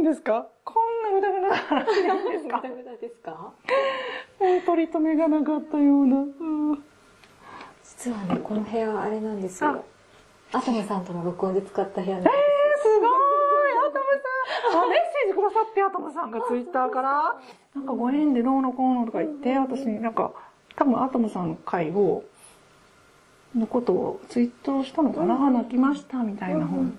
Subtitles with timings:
[0.00, 0.48] んですか？
[0.64, 2.60] こんなぐだぐだなんですか？
[2.60, 3.52] グダグダですか？
[4.40, 6.16] もう取り留めがなかったような。
[6.16, 6.20] う
[6.74, 6.82] ん。
[7.82, 9.84] 実はね、この部屋あれなんですよ。
[10.52, 12.32] アトムさんとの録音で使った部屋なんえー、で
[12.82, 13.10] すごい！
[13.88, 14.04] アトム
[14.72, 14.82] さん。
[14.82, 17.40] あ、メッセージくださって、アトムさんがツイッターから。
[17.74, 20.32] なんかご縁でどうのこうのとか言って、私なんか、
[20.76, 22.24] 多分アトムさんの回を、
[23.54, 26.92] のことをツイートしたのかな、泣きましたみたいな本、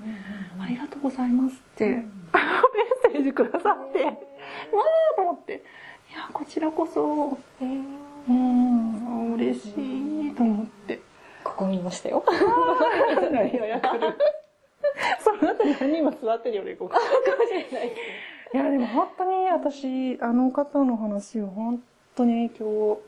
[0.61, 2.03] ありがとうございますって、メッ
[3.11, 4.15] セージくださって、わー
[5.15, 5.63] と思って、
[6.09, 7.83] いや、こちらこそ、えー
[8.29, 10.99] うん、嬉しいと思って。
[11.43, 12.23] ここ見ましたよ。
[13.31, 14.15] 何をやってる
[15.19, 16.95] その後に何人も座ってるよね、ここ。
[18.53, 21.81] いや、でも本当に私、あの方の話を本
[22.15, 23.03] 当に影響を、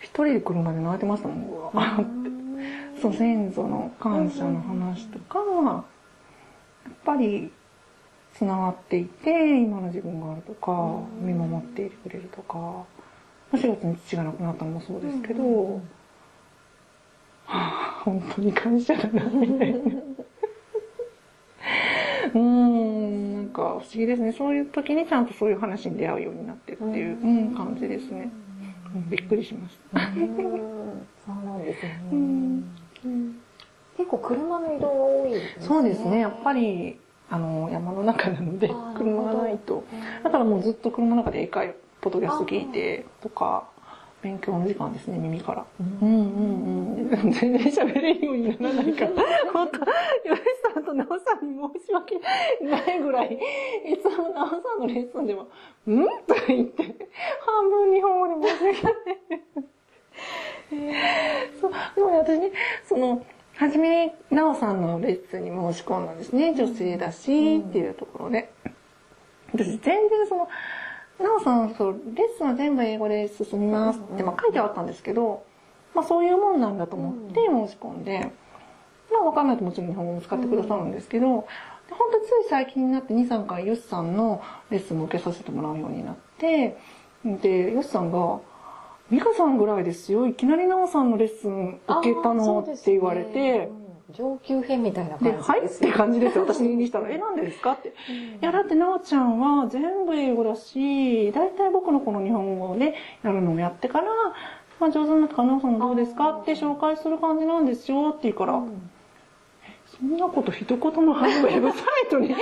[0.00, 2.04] 一人で車で泣いてましたもん、うわーっ
[2.96, 3.00] て。
[3.00, 7.50] そう、先祖の感謝の話とか、やっぱり、
[8.38, 12.84] 繋がっていて、今の自分があるとか、見守っていてくれるとか、
[13.52, 15.80] 4月に父が亡くなったのもそうですけど、
[17.46, 19.78] はあ、本当に感謝だな、みたいな。
[22.34, 24.32] うーん、なんか不思議ですね。
[24.32, 28.30] そういう時にちゃんとそういう話に出会うようになってっていう、うん、感じですね。
[28.94, 30.00] うんびっくりしました。
[30.00, 32.00] そうなんですね。
[32.12, 32.64] うん
[33.96, 35.66] 結構車の移動が多いですね。
[35.66, 36.20] そうですね。
[36.20, 36.98] やっぱり、
[37.30, 39.84] あの、山の中なので車がないと。
[40.22, 43.68] だからもうずっと車の中で英会話、ポッドキャスト聞いてとか、
[44.24, 45.66] 勉強の時間ですね、耳から。
[45.78, 47.30] うんうんうん。
[47.30, 49.10] 全然喋れるようにならないから。
[49.52, 49.78] 本当、
[50.28, 52.18] ヨシさんとナオさんに申し訳
[52.62, 53.38] ないぐらい、
[53.84, 55.46] いつもナオさんのレッスンでも、ん？
[56.26, 56.84] とか言って、
[57.40, 58.94] 半分日本語で申し訳ない。
[61.60, 63.22] そう、でもね、私ね、その、
[63.56, 66.54] 初めに、ナオさんのレッスンに申し込んだんですね。
[66.54, 68.52] 女性だし、っていうところで。
[69.52, 70.48] 私、全然その、
[71.20, 75.44] ナオさん、そう、レッスンは全部英語で進みますって、まあ書いてはあったんですけど、
[75.94, 78.32] まあそういうもんなんだと思って申し込んで、
[79.12, 81.46] まあわかんないともちろん日本語も使ってくださるんですけど、
[81.88, 86.76] で本当つい最近になって2、3回ヨシさんのレッスンも受けさせてもらうようになって、
[87.24, 88.40] で、ヨシさんが、
[89.10, 93.70] ミカさんぐらいですよ、いきなりナオさんのレッスン受けたのって言われて、
[94.12, 95.66] 上級編みたいなで、感じはい？
[95.66, 95.92] って。
[95.92, 96.44] 感じですよ。
[96.44, 97.72] 私にしたら、え、なんでですか？
[97.72, 97.88] って。
[97.88, 97.92] い
[98.40, 104.06] や、だって、なおちゃんは全部英語だし、大体僕のこの日本語をね、やるのをやってから、
[104.80, 106.38] まあ、上手になったから、なおさんどうですか？
[106.40, 108.10] って紹介する感じなんですよ。
[108.10, 108.62] って言うから、
[109.86, 112.36] そんなこと一言も初めウェブサイトに書い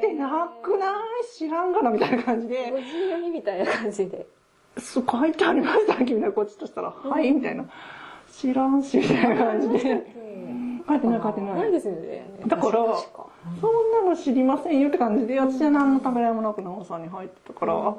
[0.00, 0.94] てなくない？
[1.36, 4.26] 知らんがなみたいな感じで、ご自由にみたいな感じで。
[4.78, 7.64] そう書いてありました君はこっちとしたら、はい、みたいな。
[8.30, 10.22] 知らんし、みたいな感じで。
[10.88, 11.54] 書いてない書いてない。
[11.54, 12.28] ないですよね。
[12.46, 12.72] だから
[13.60, 17.96] そんなの知りませんよって感じで、私は何のためらいもなく直さんに入ってたから、あ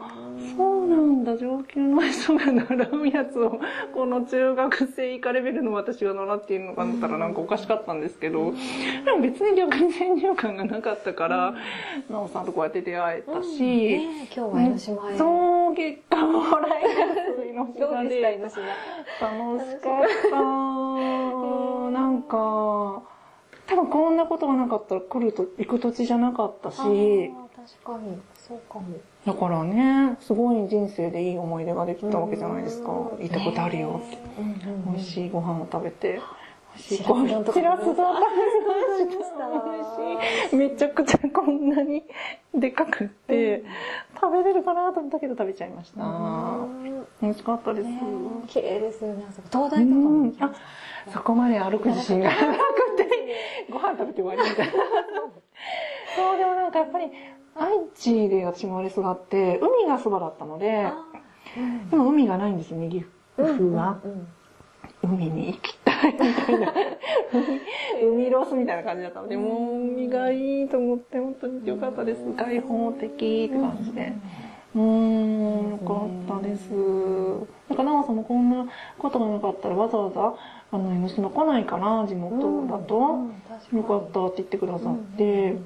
[0.56, 3.60] そうなんだ、上級の人が習うやつを、
[3.94, 8.54] この中学生以下レベルの私が習っているのかだったらなんかおかしかったんですけど、
[9.06, 11.56] でも別に逆に先入観がなかったから、
[12.10, 15.18] 直さんとこうやって出会えたし、ね今日は江ノ島へ。
[15.18, 15.63] そう、
[16.44, 18.30] もらいます、江ノどう島でした？
[18.30, 18.44] 江で。
[18.44, 18.62] ノ島。
[19.22, 21.92] 楽しかった。
[21.92, 22.36] なんか、
[23.66, 28.20] 多分こんなことがなかったら来ると、行く土地じゃなかったし、確かに。
[28.36, 28.98] そうかも。
[29.26, 32.90] だからね、すごい人生でいい思い出ができたわけじゃないですか。
[32.90, 34.18] 行ったことあるよって。
[34.86, 36.20] 美味しいご飯を食べて。
[36.78, 36.98] しい。
[36.98, 37.86] しらす丼食べまし
[40.50, 40.56] た。
[40.56, 42.04] めちゃくちゃこんなに
[42.54, 43.64] でかくって、
[44.20, 46.02] 食べれるかなと思ったけど食べちゃいました。
[47.22, 47.88] 美味しかったです。
[47.88, 48.00] ね。
[48.48, 49.26] 綺麗ですよね。
[49.30, 50.26] あそこ東大とかも。
[50.26, 50.60] 行きまし
[51.06, 51.12] た。
[51.12, 52.42] そこまで歩く自信がなく
[52.98, 54.74] て、ご飯食べて終わりみたいな。
[56.16, 57.12] そう、でもなんかやっぱり、
[57.56, 60.92] 愛知で私も生まれ育って、海がそばだったので、
[61.92, 63.06] 今海がないんですよね、岐
[63.38, 63.64] 阜。
[63.76, 64.00] は。
[65.04, 66.74] 海に行きたいみたいな。
[68.02, 72.26] 海ロスみたいな感じだったので、もう海がいいと思って、本当に良かったです。
[72.34, 74.14] 開放的って感じで。
[74.76, 76.06] うーん、よか
[76.36, 76.72] ったです。
[77.70, 78.66] なんか、長さんもこんな
[78.98, 80.34] ことがなかったらわざわざ、
[80.72, 82.98] あの、江ノ島来ないかな、地元だと。
[83.72, 85.58] よかったって言ってくださって、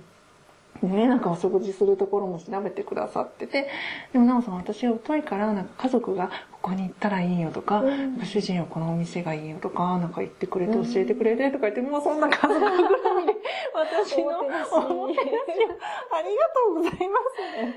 [0.82, 3.68] ね、なんかお食事するところも調べてくださってて、
[4.14, 7.84] でもなおさん私は疎いから、なんか家族がここに行ったらいいよとか、
[8.20, 12.72] ご主人はこのお店がいいよとか、なんか言ってくれて教えてくれてとか言って、もうそんな家族ぐる
[13.20, 13.34] みで
[13.74, 17.76] 私のおもてなしをありがとうございますね。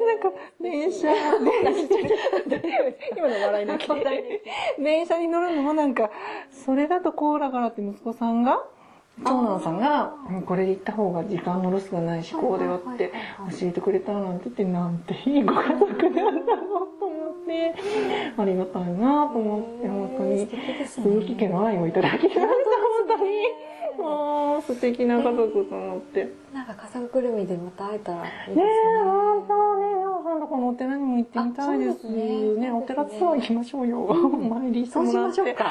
[0.06, 1.94] なんか電車、電車、
[3.16, 3.90] 今の笑い泣き。
[4.82, 6.10] 電車に乗るのもなんか、
[6.50, 8.64] それだとこうだからって息子さんが、
[9.22, 13.12] 長男さんが、うんこれで行った方が時間のロスがないし、こうだよって
[13.58, 17.74] 教えてくれたなんて言って、なんていいご家族なんだろうと思って、
[18.38, 20.48] ありがたいなと思って、本当に。
[20.86, 22.48] 鈴木家の愛をいただきました、本
[23.08, 23.30] 当に。
[24.00, 26.32] もう素敵な家族と思って。
[26.52, 28.62] なんか家族ぐるみでまた会えたらいいですねね。
[28.62, 32.10] え、本当ね、なおさんとこのお寺にも行ってみたいです。
[32.10, 34.00] ねね、お寺ツアー行きましょうよ。
[34.02, 35.40] お参りしてそうしもらって。
[35.42, 35.64] ましょうか。
[35.64, 35.70] ね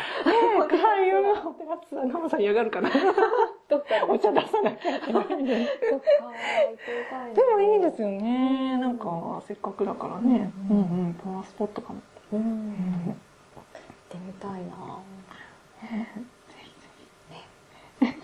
[0.56, 2.90] え、開運のお寺ツアー、なおさん嫌がるかな。
[3.70, 5.54] どっかお茶出さなきゃいけないんで。
[5.56, 8.78] でもいいですよね。
[8.78, 10.52] なんか、せっかくだからね。
[10.70, 12.00] ううんんうん、パワースポットかも。
[12.34, 12.40] うん。
[12.40, 12.46] うん
[13.06, 13.16] 行っ
[14.10, 15.00] てみたいな。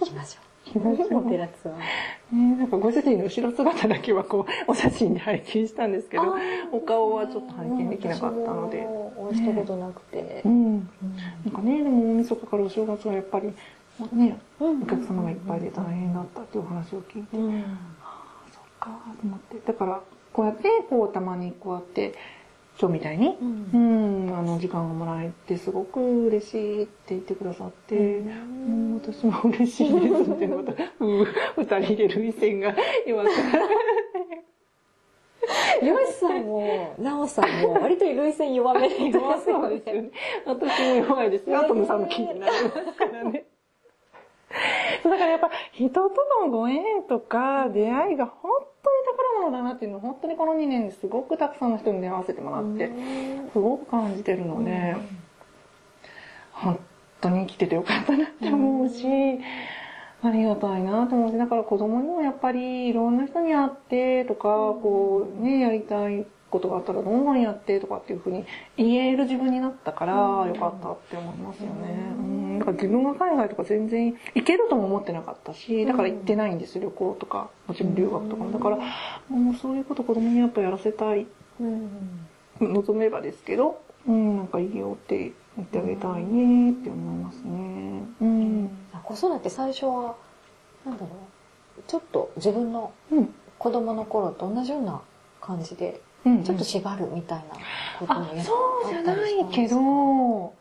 [0.06, 0.46] きましょう。
[0.80, 2.36] うお寺ツアー。
[2.36, 6.36] ね、なんかご主人の後ろ姿だけはこう、お写真で拝見したんですけど
[6.72, 8.88] お顔はちょっと拝見できなかったので。
[9.18, 10.50] お会いしたことなくてう。
[10.50, 10.78] ん。
[10.78, 13.54] なんかね、でも大晦日からお正月はやっぱり、
[14.14, 17.64] ね、うんお客様がいっぱいで大変だったっていうお話を聞いて、うん。
[18.52, 18.90] そっか
[19.22, 19.60] と思って。
[19.66, 20.02] だから、
[20.34, 22.14] こうやって、こう、たまにこうやって、
[22.78, 31.26] 今日みたいに、うんうん、あの、時間がもらえて、すごく嬉しいって言ってくださって、うん、私も嬉しいですって、また、うん、
[31.58, 32.76] 二人で涙腺が
[33.08, 33.30] 弱く
[35.86, 39.70] ヨシさんも、ナオさんも、割と類線弱めでいますよね。
[39.70, 40.10] そうですよね。
[40.46, 41.64] 私も弱いですよ。
[41.66, 43.46] トムさんの記事になりますからね。
[45.04, 46.10] だからやっぱ人と
[46.42, 48.52] のご縁とか出会いが本
[48.84, 52.92] 当に宝物だなっていうのを本当にこの2年ですごくたくさんの人に出会わせてもらって、
[53.52, 54.96] すごく感じてるので、
[56.52, 56.80] 本
[57.22, 59.06] 当に生きててよかったなって思うし、
[60.24, 68.46] ありがたいなと思うし、だから子供にもやっぱりいろんな人に会ってとか、こうね、やりたいことがあったらどんどんやってとかっていうふうに
[68.78, 70.14] 言える自分になったから
[70.48, 72.35] よかったって思いますよね。
[72.56, 78.52] うん、だから自分が海外とか全然行けるとも思ってなかったし、だから行ってないんですよ、旅行とか、もちろん留学とかも。
[78.52, 78.78] だから、
[79.30, 81.28] もうそういうこと子供にやっぱやらせたい
[81.60, 82.28] うん。
[82.62, 88.04] 望めばですけど、うん、なんかいいよって言ってあげたいねって思いますね。
[88.22, 88.70] うん。
[89.04, 90.16] 子育て最初は、
[90.86, 91.82] なんだろう。
[91.88, 93.34] ちょっと自分のうん。
[93.58, 95.02] 子供の頃と同じような
[95.42, 97.56] 感じで、うん、ちょっと縛るみたいな
[98.00, 98.54] こともやっ、あそ
[98.86, 100.54] うじゃないけど、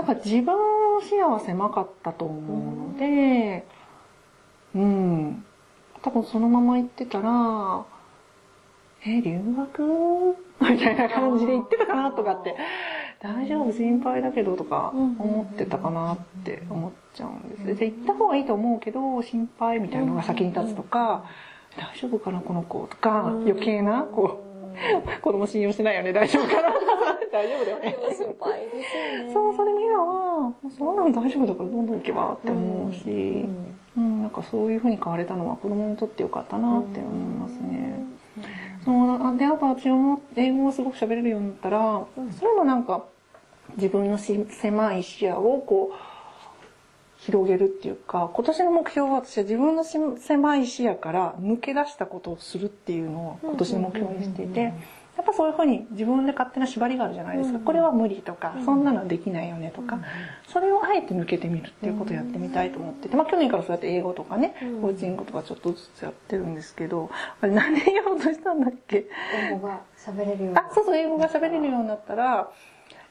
[0.00, 0.54] なんか自分
[1.02, 3.66] 視野は狭かったと思うので、
[4.74, 5.44] うん。
[6.00, 7.84] 多分そのまま行ってたら、
[9.04, 10.36] え、留学？
[10.72, 12.56] みたいな感じで行ってたかなとかって、
[13.20, 13.72] 大丈夫？
[13.72, 17.78] 心配だけどとか思ってたかなって思っちゃうんです。
[17.78, 21.24] で、行った方がいいと思うけど、心配みたいなのが先に立つとか、
[21.76, 24.40] 大丈夫かなこの子とか、余計な、こ
[25.18, 26.70] う、 子供信用してないよね、大丈夫かな
[27.32, 27.96] 大丈夫だよね。
[28.16, 29.32] 心配ですよね。
[29.32, 33.48] そう、それ見れば、そんなの大丈夫だからどんどん行けばって思うし、
[33.96, 38.04] うん、なんかそういう風に変われたのは子供にとってよかったなって思いますね。
[38.84, 42.04] そう、あで、あと私も英語をすごく喋れるようになったら、
[42.38, 43.04] それもなんか
[43.76, 46.10] 自分のし狭い視野をこう、
[47.20, 54.72] 広げるっていうか、今年の目標は私は自分のし狭い視野から抜け出したことをするっていうのを今年の目標にしていて、
[55.20, 57.58] やっぱそういうふうに自分で勝手な縛りがあるじゃないですか。
[57.58, 59.98] これは無理とか、そんなのできないよねとか、
[60.48, 67.10] それをあえて抜けてみるっていうことをやってみたいと思ってて、まあ去年からそうやって英語とかね、コーチングとかちょっとずつやってるんですけど、
[67.42, 69.04] あれ何で言おうとしたんだっけ？
[69.50, 70.58] 英語が喋れるように。
[70.58, 72.50] あ、そうそう、英語が喋れるようになったら、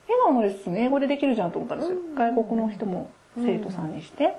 [0.08, 1.98] 笑顔のレッスン英語でできるじゃんと思ったんですよ。
[2.16, 4.36] 外国の人も生徒さんにして。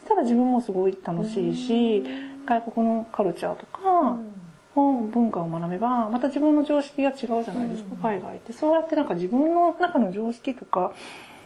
[0.00, 2.04] そしたら自分もすごい楽しいし、
[2.46, 4.16] 外国のカルチャーとか、
[4.76, 8.52] 本文化を学べば、また自分の常識が違うじゃないですか、海外って。
[8.52, 10.92] そうやってなんか自分の中の常識とか、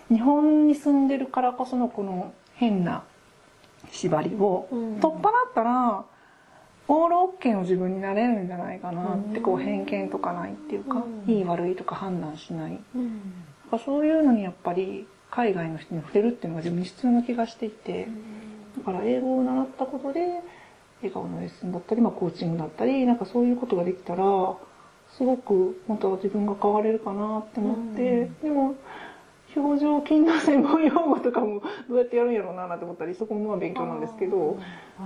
[0.08, 3.04] 日本に住んでるからこそのこの変な
[3.92, 5.00] 縛りをうん。
[5.00, 6.04] 取っ払ったら、
[6.88, 11.32] オールオッケーの自分になれるんじゃないかなって、こう偏見とかないっていうか、うん。
[11.32, 12.72] いい悪いとか判断しない。
[12.74, 18.08] うそういうのにやっぱり海外の人に触れるっていうのが自分に必要な気がしていて、
[18.78, 20.42] だから英語を習ったことで、
[21.02, 24.56] 笑顔のレッスンだったり、まあコーチングだったり、なんかそういうことができたら、
[25.16, 28.74] すごく本当は自分が変われるかなって思って、でも、
[29.56, 34.58] 表情筋の専門用語とかもどうやってやるんやろうななんて思ったり、そこもまあ勉強なんですけど、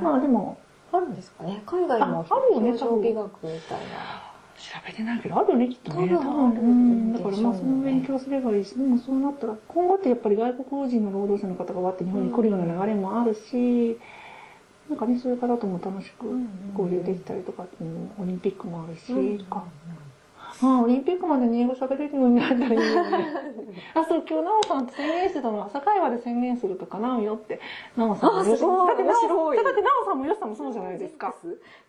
[0.03, 0.59] まあでも、
[0.93, 1.63] あるんですかね？
[1.67, 4.31] 海外もああるよね表情美学みたいな。
[4.57, 6.09] 調べてないけど、あるね、きっとね。
[6.09, 7.13] 多分多分、あるうん。
[7.13, 13.99] だからまあその勉強すればいいし、でもそうなったら、今後ってやっぱり外国人の労働者の方がわって日本に来るような流れもあるし、
[14.89, 16.49] なんかね、そういう方とも楽しくうん
[16.79, 19.65] 交流できたりとかうのもオリンピックもあるし、とか、
[20.63, 22.79] あオリンピックまでに英語喋れるようになったらいいよ
[23.11, 23.27] ね。
[23.95, 27.59] あ、そう、今日、なおさんと宣言してたのは、朝会話で宣言するとかなおよって。
[27.97, 29.03] なおさんもあすごいだって
[29.83, 31.35] なおさんもよしさんもそうじゃないですか。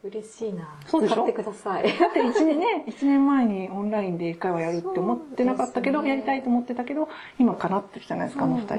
[0.03, 0.67] 嬉しいな。
[0.87, 1.15] そうでしょ？
[1.15, 1.83] 使ってください。
[1.83, 8.75] だって一年ね、 一年前にオンラインで英会話やるって思ってなかったけど、ねやりたいと思ってたけど、今叶ってるじゃないですか、あの二人。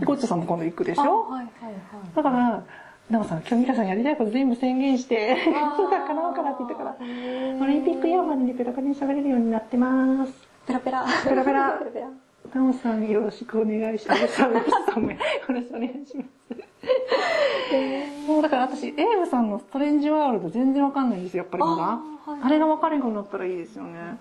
[0.00, 2.14] で、ゴッチョさんも今度行くでしあょはいはいはい。
[2.14, 2.64] だから、
[3.10, 5.36] なおさん、今日ミカさんやりたいこと全部宣言して、
[5.76, 10.32] そうか、叶うからって言ったから、オリンピックイヤーまでにペラペラに喋れるようになってます。
[10.66, 11.04] ペラペラ。
[11.22, 12.00] ペラペラ ペ
[12.58, 14.28] ラさんよろしくお願いします。
[14.28, 14.66] さんもよ
[15.48, 16.28] ろしくお願いします。
[18.26, 22.36] もうだから私、エイブさんのストレンジワールド全然わかんないんですよ、やっぱりまだ。
[22.46, 24.18] あれがわかるようになったらいいですよね。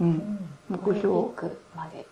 [0.00, 0.38] うん。
[0.68, 1.08] 目標。
[1.14, 2.06] オリンピックまで。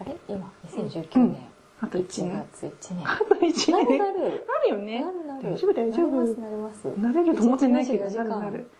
[0.00, 0.16] あれ？
[0.28, 1.36] 今、2019年。
[1.84, 2.46] あと1 1年。
[2.52, 3.08] 月1年。
[3.08, 3.98] あと1なる年。
[3.98, 4.14] なる。
[4.14, 5.04] なるよね。
[5.04, 5.54] なるなる。
[5.54, 6.40] 大丈夫大丈夫。
[6.40, 8.70] なりますなれると思ってないけど、1日24時間なるなる。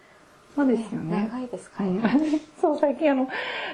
[0.55, 1.29] そうですよね。
[1.31, 2.01] 長いですかね。
[2.61, 3.29] そう、最近あの、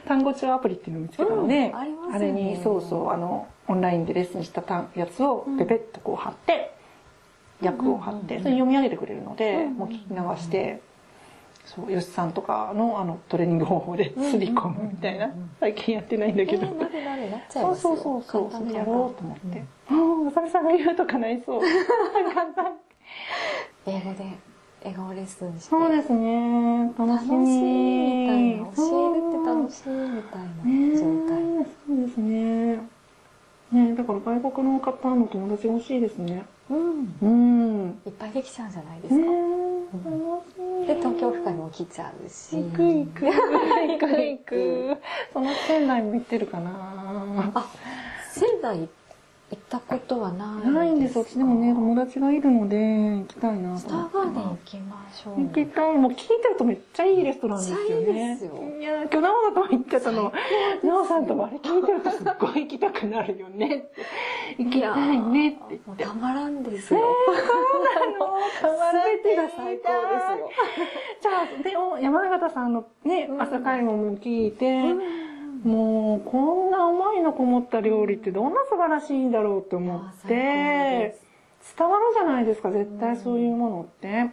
[0.07, 6.75] 単語帳アプリっていうのを見つけたので、うんありますよねあれに、そうそう、あの、オンラインでレッスンした単やつをうんペペッとこう貼って、
[7.63, 10.81] 訳を貼って、それ読み上げてくれるので、うんもう聞き流して、
[11.75, 16.67] そう、吉さんとかのあのトレーニング方法で刷り込むみたいな最近やってないんだけど。
[16.67, 17.91] えーなっちゃいそうますよ。
[17.91, 19.59] そうそうそう、そ簡単れやろうと思って。
[19.59, 21.61] うんああ、あさんが言うとかないそう。
[22.35, 22.73] 簡単。
[23.87, 24.25] 英語で
[24.83, 25.61] 笑顔レッスンして。
[25.71, 26.93] そうですね。
[26.99, 28.57] 楽しいみたいみ。
[28.57, 28.67] な。
[28.75, 31.43] 教えるって楽しいみたいな状態。
[31.45, 32.77] ねえそうですね。
[33.73, 36.45] ねだから外国の方の友達が欲しいですね。
[36.71, 37.17] うん。
[37.21, 38.01] うん。
[38.07, 39.31] いっぱいできちゃうんじゃないですねか。
[40.87, 42.57] で、東京オフ会も来ちゃうし。
[42.63, 43.27] 行く行く。
[43.27, 44.97] 行く行く。
[45.33, 46.71] その仙台も行ってるかな。
[47.55, 47.67] あ、
[48.33, 48.89] 仙台行っ
[49.57, 51.19] たことはないないんです。
[51.19, 55.41] 私でもね、友達がいるので、行きたいなスタと思ってーガーデン行きましょう。
[55.41, 55.97] 行きたい。
[55.97, 57.85] もう聞いてるとめっちゃいいレストランですよね。
[57.99, 60.33] いいですよいや、今日、なおさんとも言ってたの。
[60.85, 63.87] なおさんともあれ聞いてるとすっごい行きたくなるよね。
[64.59, 65.89] 行きたいねって言って。
[65.89, 67.01] もうたまらんですよ。
[68.61, 70.51] 変わら全てが最高ですよ。
[71.23, 74.95] じゃあ、で、お山形さんのね、うん朝会もも聞いて、
[75.65, 81.21] もう、こんな思いのこもった料理ってどんな素晴らしいんだろうって思ってで、
[81.77, 84.31] 伝わるじゃないですか、絶対そういうものって。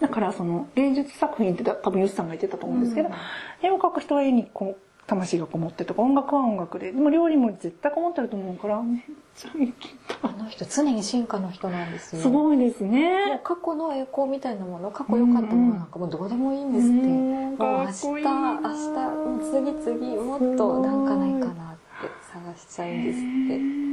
[0.00, 3.14] だから、その、芸術作品って多分、ヨシさんが言ってたと思うんですけど、うん
[3.62, 9.00] 絵を描く人は絵にこう、魂がこもってとか、音楽は音楽で、でも料理も絶対こもってると思うから、めっ
[9.36, 10.30] ちゃ行きたい。
[10.32, 12.22] あの人常に進化の人なんですよ。
[12.22, 13.40] すごいですね。
[13.44, 16.96] 過去の栄光みたいなもの、過去良かったものなんかもうどうでもいいんですって。
[16.96, 23.84] うんもう明日、明な日、もう次々もっとなんかないかなって探しちゃうんですって。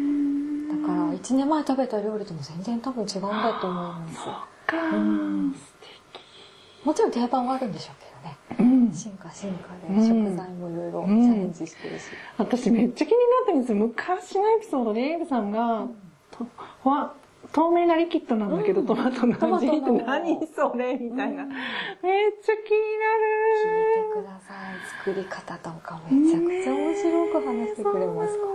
[0.81, 4.15] だから1年前食べた料理とも全然多分違うんだと思います。
[4.65, 5.55] かうん
[6.83, 8.37] もちろん定番はあるんでしょうけどね。
[8.59, 12.05] うん進化進化でうん食材もいろいろチャレンジしてるし。
[12.37, 13.77] 私めっちゃ気になってるんですよ。
[13.77, 15.87] 昔のエピソードでエイブさんが、
[16.31, 16.45] と
[16.89, 17.13] わ
[17.51, 21.43] 透明なリキッドなんだけど、うんトマトの味って何それみたいな。
[21.43, 21.55] うんめ
[22.27, 22.93] っちゃ気に聞い
[23.63, 24.23] てなる。
[24.23, 24.75] ください。
[25.05, 28.47] 作り方とかめちゃくちゃ面白く話してくれますから。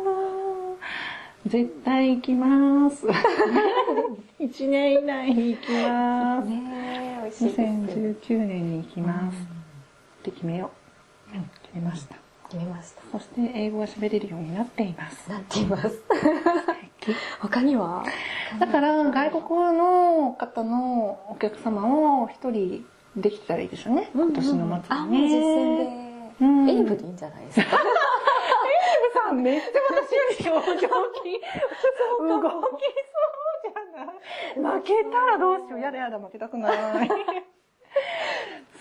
[1.47, 3.07] 絶対行きます。
[4.41, 6.49] 1年以内に行きます。
[6.49, 7.61] ねえ、美味しいです。
[7.61, 9.37] 2019年に行きます。
[9.37, 10.71] って決めよ
[11.33, 11.37] う。
[11.37, 12.17] うん、決めました。
[12.51, 13.03] 決めました。
[13.13, 15.31] そして英語が喋れるようになっています。
[15.31, 16.03] なっています。
[17.41, 18.05] 他には？
[18.59, 19.43] だから、外国
[19.79, 22.85] の方のお客様を一人
[23.17, 24.11] できたらいいですよね。
[24.15, 25.19] 今年の末あ、にね。
[25.21, 26.07] もう実践で。
[26.39, 27.67] うんエイブでいいんじゃないですか？
[29.33, 29.69] めっちゃ
[30.39, 30.89] 私より表情筋、
[32.27, 32.79] 動きそう
[33.63, 35.81] じゃない負けたらどうしよう。
[35.81, 37.09] やだやだ、負けたくない。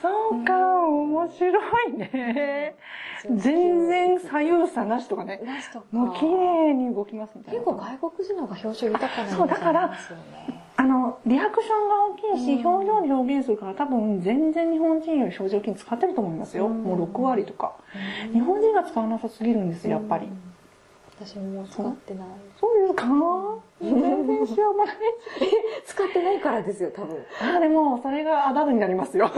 [0.02, 2.76] そうか、面白いね。
[3.24, 5.40] 全然左右差なしとかね。
[5.44, 5.86] なしとか。
[5.92, 7.60] もう綺麗に動きますみたいな。
[7.60, 10.65] 結構外国人の方が表情豊かなんそうだからですよね。
[10.78, 16.68] あの、リアクションが大きいし、うん表情で表現するから多分全然日本人より表情筋使ってると思いますよ。
[16.68, 17.74] うんもう6割とか。
[18.34, 20.28] 日本人が使わなさすぎるんですよ、やっぱり。
[20.28, 20.56] うん。
[21.18, 22.28] 私も使ってない。
[22.60, 23.06] そうですか
[23.82, 24.96] 全然しようもない。
[25.86, 27.18] 使ってないからですよ、多分。
[27.42, 29.32] あ、でも、それがアダルになりますよ。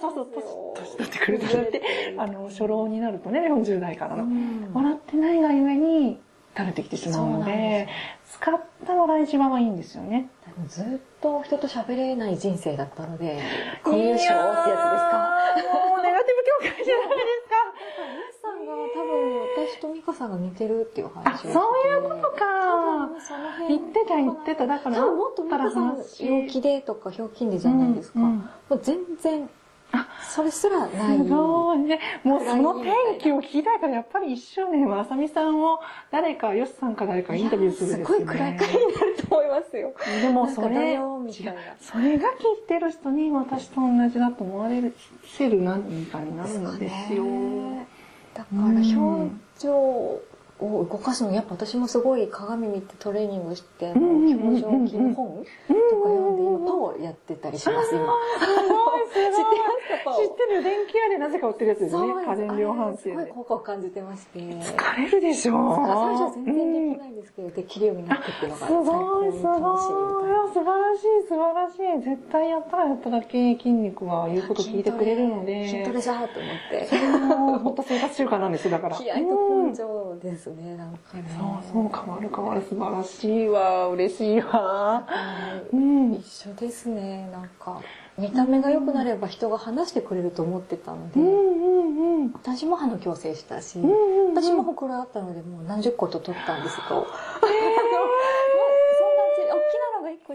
[0.00, 1.82] そそうそう、年、年取ってくるとだって、
[2.16, 4.24] あの、初老になるとね、40代からの。
[4.24, 6.18] うん笑ってないがゆえに、
[6.56, 7.88] 垂れてきてしまうので、
[8.44, 10.28] 使ったのが一番はいいんですよね。
[10.68, 10.84] ずっ
[11.22, 13.40] と人と喋れない人生だったので、
[13.82, 14.98] コミュ障ってやつで
[15.56, 15.78] すか？
[15.88, 17.56] もう、ネガティブ境界じゃないですか。
[18.42, 23.08] さんが多分私と美香さんが似てるっていうあ、話をそういうことか。
[23.26, 24.66] その辺言ってた言ってた。
[24.66, 28.26] だから、多分もっと美香さん陽気でとかひょうきんでじゃないですか、うん
[28.68, 29.48] うん全然
[30.22, 31.18] それすらない。
[31.18, 32.00] すごいね。
[32.22, 38.04] もうその天気を聞きたいから、やっぱり一周年はあさみさんを誰か、よしさんか誰かインタビューするですよね。
[38.04, 39.92] すごい暗い回になると思いますよ。
[40.22, 40.98] でもそれ、
[41.80, 44.92] それが聞いてる人に私と同じだと思われ
[45.24, 47.24] せる何かになるんですよ。
[48.34, 50.20] だから表情
[50.60, 58.04] を動かすのやっぱ私もすごい鏡見てトレーニングして表情筋の本とか読んで今パをやってたりします今。
[58.38, 59.34] すごいすごい。
[59.34, 59.56] 知って
[59.94, 62.14] ますか知ってる電気屋でなぜか売ってるやつですね。
[62.26, 64.38] 家電量販店すごい効果を感じてまして。
[64.38, 70.44] 疲れるでしょ最初全然できないんですけど、できるようになってっていうのが最高に楽しいみたいな。
[70.54, 72.02] 素晴らしい素晴らしい。
[72.02, 75.68] 絶対やったらやっただけ筋肉は言うこと聞いてくれるので。
[75.68, 76.86] 筋トレじゃーと思って。
[76.86, 78.96] そう、本当生活習慣なんですよ、だから。
[78.96, 79.20] 気合と
[79.64, 81.24] 根性ですね、なんかね。
[81.28, 82.62] そうそう、変わる変わる。
[82.62, 83.88] 素晴らしいわ。
[83.88, 85.06] 嬉しいわ。
[85.72, 86.14] うん。
[86.14, 87.80] 一緒ですね、なんか。
[88.16, 91.20] 見た目が良くなれば人が話してくれると思ってたので、
[92.32, 93.78] 私も歯の矯正したし、
[94.34, 97.93] 私もほくろあったのでもう何十個と取ったんですけど、大きなのが1個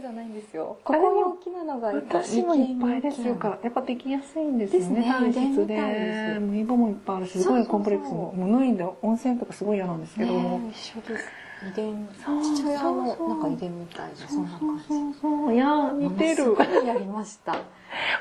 [0.01, 0.77] じゃないんですよ。
[0.83, 6.39] ここに大きなのが私もいっぱいですよから、やっぱできやすいんですよね、体質で。
[6.39, 10.31] もうイボもいっぱいあるし、すごいコンプレックスも、もう脱いで温泉とかすごい嫌なんですけど。
[10.33, 11.29] 一緒です。
[11.71, 14.87] 遺伝、父親のなんか遺伝みたいで、そんな感じ。
[14.87, 16.55] そうそういや、似てる。
[16.85, 17.55] やりました。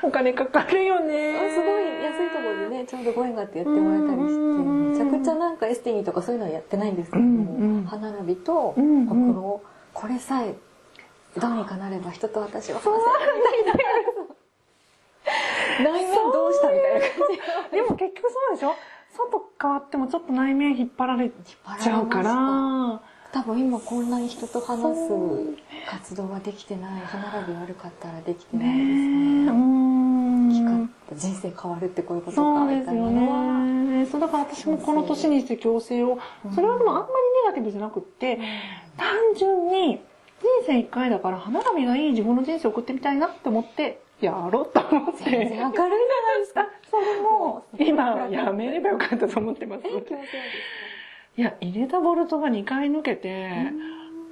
[0.03, 1.33] お金かかるよね。
[1.51, 8.81] すごい安いところでね、ちょうどご縁があってやってもらえたりして、めちゃくちゃなんかエステにとかそういうのはやってないんですけども、歯並びとほく
[9.33, 9.61] ろ、
[9.93, 10.55] これさえ
[11.39, 12.95] どうにかなれば人と私は話せる
[13.37, 13.83] みたい
[15.83, 15.91] な。
[15.91, 17.09] 内面どうしたみたいな感
[17.71, 17.75] じ。
[17.75, 18.75] でも結局そうでしょ？
[19.15, 23.01] 外変わってもちょっと内面引っ張られちゃうから。
[23.31, 25.11] 多分今こんなに人と話す
[25.87, 29.51] 活動ができてない歯並び悪かったらできてないですね。
[29.51, 30.89] うん。
[31.13, 34.07] 人生変わるってこういうことかみたいなのは。
[34.09, 36.17] そうだから私もこの年にして矯正を、
[36.55, 37.11] それはでもあんまり
[37.45, 38.39] ネガティブじゃなくって、
[38.97, 40.08] 単純に人
[40.65, 45.23] 生一回だから歯並びがいい自分の人生を送ってみたいなって思って、やろうと思って。
[45.31, 46.67] 明るいじゃないですか。
[46.89, 49.83] それも、今やめればよかったと思ってます。
[51.37, 53.49] いや、入れたボルトが2回抜けて、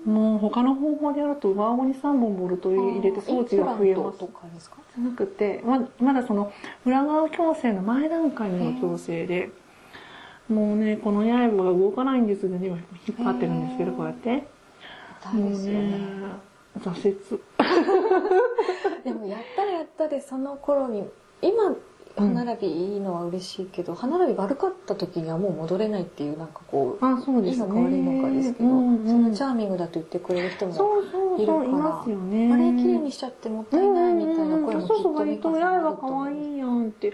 [0.05, 4.19] もう他の方法でやると上顎に3本ボルト入れて装置が増えます。
[4.19, 4.77] とかですか？
[4.95, 6.51] じゃなくて、ままだその
[6.85, 9.49] 裏側矯正の前段階の矯正で、
[10.49, 14.43] もうね、この刃が動かないんですで、ね、今引っ張ってるんですけど、こうやって。
[15.33, 15.99] もうね、
[16.79, 17.41] 挫折。
[19.03, 21.03] でもやったらやったで、その頃に、
[21.41, 21.75] 今、
[22.17, 37.13] 歯並びいいのは嬉しいけど、歯並び悪かった時にはもう戻れないっていう、なんかこう、あそうです、ね、いいのか悪いのかですけど、うんうん、そのチャーミングだと言ってくれる人もいるから、そうそういますよね、あれ綺麗にしちゃってもったいないみたいな声もきっとそうそう、割と八重が可愛いやんって。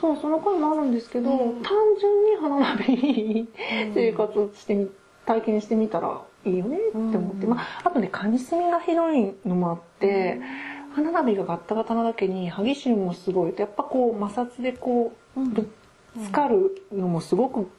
[0.00, 3.48] そう、その声もあるんですけど、うん、単純に歯並びいい
[3.94, 4.90] 生活してみ、
[5.26, 13.54] 体験してみたらいいよねって思って、うん、まあ、あとね、カニスミがひどいのもあって、うん歯並びがガッタガタなだけに歯ぎしりもすごい。
[13.56, 15.70] やっぱこう摩擦でこうぶ
[16.20, 17.70] つかるのもすごく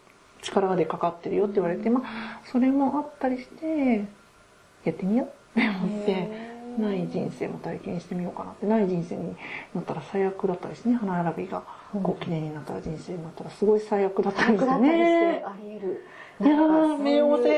[0.41, 4.05] 力がでかかってるよって言われて、まあそれもあったりして
[4.85, 8.65] やってみようって思ってない人生も体験してみようかなって。
[8.65, 9.35] ない人生に
[9.75, 11.63] なったら最悪だったりしてね歯並びが
[12.01, 15.43] こう綺麗になったら人生になったらすごい最悪だったりしてね。
[15.45, 16.05] あり得る。
[16.39, 17.49] いやー、冥王星。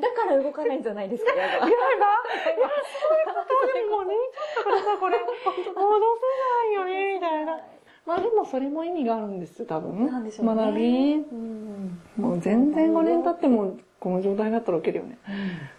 [0.00, 1.52] だから動かないんじゃないですか、 やば。
[1.52, 7.60] いや、そういうことでもう寝ちゃったからさ、これ、戻せないよね、みたいな。
[8.06, 10.06] まあでもそれも意味があるんですよ、多分。
[10.06, 11.14] なんでしょう、学び。
[11.14, 15.18] うん、もう全然5年経ってもこの状態だったら受けるよね。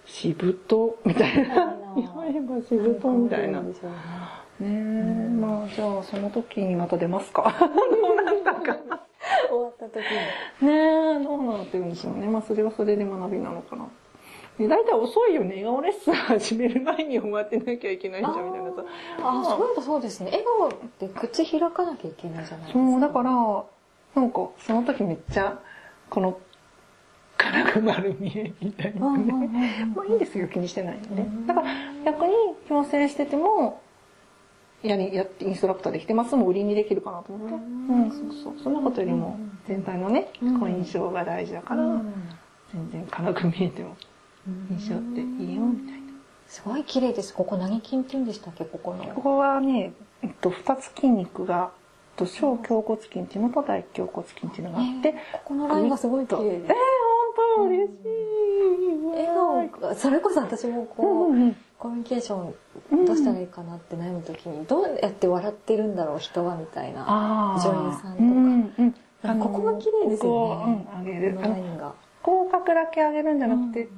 [0.05, 1.75] しぶと、みたいな。
[1.95, 3.61] 言わればしぶと、みたいな。
[3.61, 3.73] ね
[4.61, 7.43] え、まあじゃあその時にまた出ますか。
[7.43, 7.53] なっ
[8.43, 8.77] たか。
[9.49, 10.03] 終わった時
[10.61, 10.67] に。
[10.67, 12.27] ねえ、どうなってるんでしょうね。
[12.27, 13.87] まあそれはそれで学びなのかな。
[14.57, 15.49] で大体遅いよね。
[15.49, 18.83] 笑顔レッスン始める前に終わってなきゃいけないじゃんみたいなさ。
[19.19, 20.31] あ、そうそうですね。
[20.31, 22.79] 笑顔って口開かなきゃいけないじゃないですか。
[22.79, 23.31] そう、だから、
[24.21, 25.59] なんかその時めっちゃ、
[26.09, 26.37] この、
[27.37, 29.87] 金具丸見えみたいなね。
[29.95, 31.25] まあいいんですよ、気にしてないので。
[31.47, 31.67] だから
[32.05, 32.33] 逆に
[32.69, 33.81] 矯正してても、
[34.83, 37.55] やり、やって、インストラクターできてますも売りにできるかなと思って。
[37.55, 38.53] うん、そうそう。
[38.63, 39.37] そんなことよりも、
[39.67, 41.83] 全体のね、好印象が大事だから、
[42.73, 43.95] 全然金具見えても、
[44.47, 46.01] 印象っていいよ、みたいな。
[46.47, 47.33] すごい綺麗です。
[47.33, 49.05] ここ何筋って言うんでしたっけ、ここの。
[49.05, 51.71] ここはね、えっと、二つ筋肉が、
[52.15, 56.63] と小胸骨筋っていうのと大胸骨筋っていうのがあって、ここのラインがすごい綺麗です。
[56.63, 56.75] えー、本
[57.57, 58.31] 当嬉しい。
[59.11, 59.27] 笑
[59.79, 62.53] 顔っそれこそ私もこう、うんうん、コミュニケーショ
[62.93, 70.87] ンどうしたらいいかなって悩む時に、どうやって笑ってるんだろう人はみたいな女優さんとか、うんうん、ここが綺麗ですよね。
[70.95, 71.39] うん、上げる。
[72.23, 73.89] 口角だけ上げるんじゃなくて、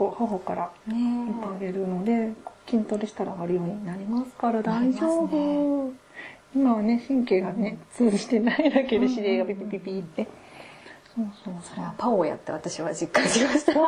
[0.00, 2.32] ここ頬から上げるので、
[2.66, 5.88] 筋トレしたら上がるようになりますから大丈夫。
[5.88, 5.92] ね、
[6.56, 10.26] 今はね、神経がね、通じてないだけで指令がピピピピって。
[11.14, 13.74] そうそうそれはパオをやって私は実感しました。
[13.74, 13.80] そ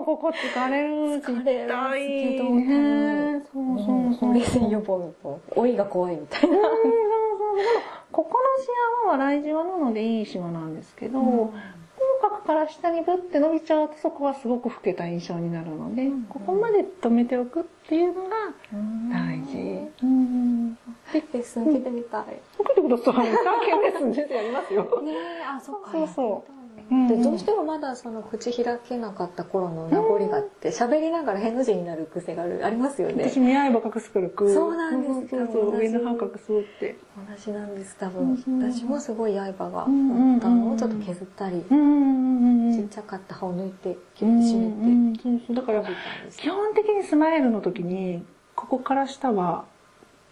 [0.00, 1.20] う、ここ疲れる。
[1.20, 3.42] 疲れるけどね。
[3.52, 4.32] そうそうそう。
[4.32, 6.56] 冷静予防と、老いが怖いみたいな。
[6.56, 7.66] そうそうそう。
[8.10, 8.70] ここのシ
[9.04, 11.50] ワは笑いじわなのでいいシワなんですけど、うん
[12.48, 18.30] から下にブッて伸びちゃうとそこはすごく老けた印象になるので、うん、ここまで止めておくっていうのが
[19.12, 19.86] 大事。
[20.02, 20.72] うん。
[21.12, 22.40] レッスン受けてみたい。
[22.58, 23.14] 受けてください。
[23.14, 25.02] 体験レッスン全然やりますよ。
[25.02, 25.12] ね
[25.46, 25.90] あ、そっか。
[25.92, 26.57] そうそう。
[26.90, 33.28] でどうしてもまだその口開けなかった頃の名残があって喋りながら変の字になる癖があるありますよね。
[33.28, 35.36] 私見合いば隠すからそうなんです。
[35.36, 36.96] そうそう上の歯隠そうって。
[37.28, 38.42] 同じなんです多分。
[38.72, 39.86] 私もすごい刃があっ
[40.40, 45.56] たのをちょっと削ったりちっちゃかった歯を抜いてギュッと締めてそうそう。
[45.56, 45.82] だから
[46.36, 48.24] 基本的にスマイルの時に
[48.54, 49.66] ここから下は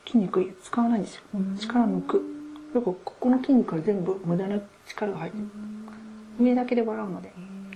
[0.06, 1.22] 筋肉使わないんですよ。
[1.58, 2.22] 力抜く。
[2.74, 5.44] だからここの筋肉は全部無駄な力が入ってる
[6.38, 7.33] 上だけで笑うので、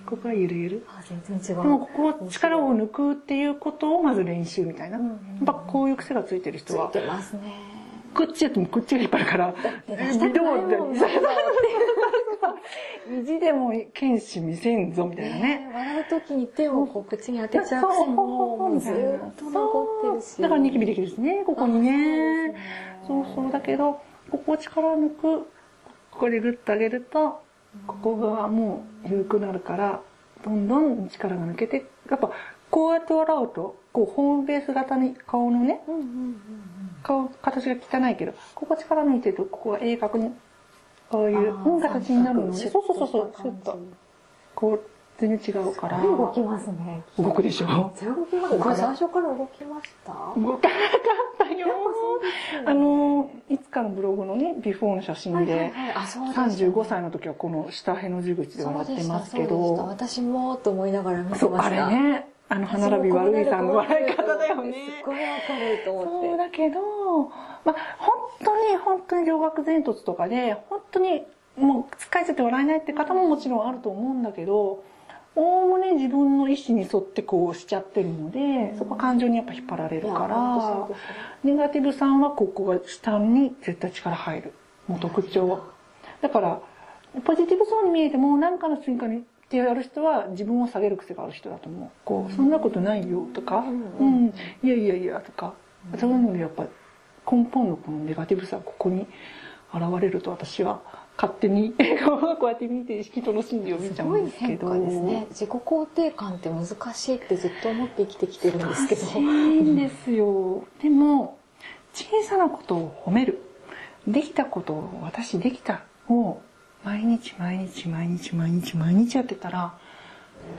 [0.06, 0.86] ここはゆるゆる。
[0.88, 1.62] あ、全然違う。
[1.62, 4.98] でもここは力を抜くっていうことをまず練習みたいな。
[4.98, 5.08] やっ
[5.44, 6.90] ぱこういう癖がついてる人は。
[6.90, 7.70] ついてますね。
[8.12, 9.54] こっちやってもこっちが引っ張るから。
[9.86, 10.56] でも、
[13.10, 15.70] 意地でも剣士見せんぞみたいなね。
[15.72, 18.94] 笑う時に手をこう口に当てちゃう癖もずっ
[19.36, 20.42] と残ってるし。
[20.42, 22.54] だからニキビできるしね、ここにね。
[23.06, 25.46] そうそうだけど、ここを力抜く。
[26.10, 27.40] ここでグッと上げると、
[27.86, 30.00] ここがもう緩くなるから
[30.44, 32.30] どんどん力が抜けてやっぱ
[32.70, 35.80] こうやって笑うとこうホームベース型に顔のね、
[37.02, 40.30] 顔形が汚いけどここ力抜いてるとここが鋭角に
[41.10, 43.78] こういう形になるのでそうそうそうそうちょっと
[44.54, 44.89] こう
[45.20, 46.00] 全然違うから。
[46.02, 47.02] 動きますね。
[47.18, 47.66] 動くでしょ？
[47.66, 47.90] 動
[48.26, 48.58] きます。
[48.58, 50.80] これ最初から動きました動かなか
[51.44, 51.66] ったよ。
[52.66, 55.72] あの、いつかのブログのね、ビフォーの写真で、
[56.34, 59.74] 35歳の時はこの下辺の地口で笑ってますけど。
[59.74, 61.86] 私もと思いながら見てました。
[61.86, 62.28] あれね。
[62.48, 64.74] あの、歯並び悪いさんの笑い方だよね。
[64.98, 66.28] すごいわかると思って。
[66.28, 66.80] そうだけど、
[67.64, 71.24] まあ、本当に本当に両学前突とかで、本当に
[71.56, 74.82] もう疲れちゃって笑えないって方ももちろんあると思うんだけど、
[75.36, 80.88] おおむね自分の意思に沿ってこうしちゃってるので、そこは感情にやっぱ引っ張られるから、
[81.44, 84.52] ネガティブさんはここが下に絶対力入る。
[84.88, 85.62] もう特徴。
[86.20, 86.60] だから、
[87.24, 91.90] ポジティブそうに見えても何かの追加にってやる人は自分を下げる癖がある人だと思う。
[92.04, 93.64] こう、そんなことないよとか、
[93.98, 95.54] うん、いやいやいやとか、
[95.98, 96.64] そういうのでやっぱ
[97.30, 99.06] 根本のこのネガティブさがここに
[99.72, 100.82] 現れると私は
[101.20, 101.74] 勝手に
[102.08, 104.72] こうやって見て人の心理を見ちゃうんですけど。
[104.72, 105.26] ですね。
[105.28, 109.02] 自己肯定感って難しいってずっと思って生きてきてるんですけど。
[109.02, 110.64] 難しいんですよ。
[110.80, 111.36] でも、
[111.92, 113.42] 小さなことを褒める。
[114.08, 116.40] できたことを私できたを
[116.84, 119.74] 毎日毎日毎日毎日毎日やってたら、